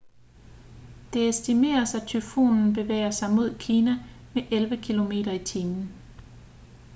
[1.13, 3.91] det estimeres at tyfonen bevæger sig mod kina
[4.35, 5.55] med elleve km/t